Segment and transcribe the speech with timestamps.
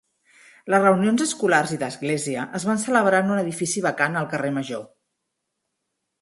[0.73, 4.83] Les reunions escolars i d'església es van celebrar en un edifici vacant al carrer Major.